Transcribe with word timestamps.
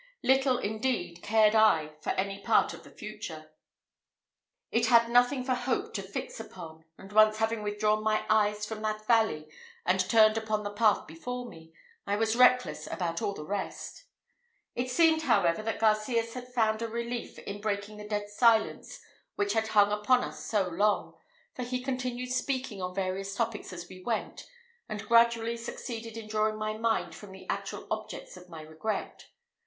Little, 0.23 0.57
indeed, 0.57 1.21
cared 1.21 1.53
I 1.53 1.89
for 2.01 2.09
any 2.13 2.39
part 2.39 2.73
of 2.73 2.83
the 2.83 2.89
future: 2.89 3.51
it 4.71 4.87
had 4.87 5.11
nothing 5.11 5.43
for 5.43 5.53
hope 5.53 5.93
to 5.93 6.01
fix 6.01 6.39
upon; 6.39 6.85
and 6.97 7.13
once 7.13 7.37
having 7.37 7.61
withdrawn 7.61 8.01
my 8.01 8.25
eyes 8.27 8.65
from 8.65 8.81
that 8.81 9.05
valley, 9.05 9.47
and 9.85 9.99
turned 10.09 10.39
upon 10.39 10.63
the 10.63 10.71
path 10.73 11.05
before 11.05 11.45
me, 11.47 11.71
I 12.07 12.15
was 12.15 12.35
reckless 12.35 12.87
about 12.89 13.21
all 13.21 13.35
the 13.35 13.45
rest. 13.45 14.05
It 14.73 14.89
seemed, 14.89 15.21
however, 15.21 15.61
that 15.61 15.77
Garcias 15.77 16.33
had 16.33 16.51
found 16.51 16.81
a 16.81 16.87
relief 16.87 17.37
in 17.37 17.61
breaking 17.61 17.97
the 17.97 18.07
dead 18.07 18.27
silence 18.27 18.99
which 19.35 19.53
had 19.53 19.67
hung 19.67 19.91
upon 19.91 20.23
us 20.23 20.43
so 20.43 20.67
long, 20.67 21.15
for 21.53 21.61
he 21.61 21.79
continued 21.79 22.31
speaking 22.31 22.81
on 22.81 22.95
various 22.95 23.35
topics 23.35 23.71
as 23.71 23.87
we 23.87 24.01
went, 24.03 24.47
and 24.89 25.05
gradually 25.07 25.55
succeeded 25.57 26.17
in 26.17 26.27
drawing 26.27 26.55
my 26.57 26.75
mind 26.75 27.13
from 27.13 27.31
the 27.31 27.47
actual 27.49 27.85
objects 27.91 28.35
of 28.35 28.49
my 28.49 28.61
regret. 28.63 29.27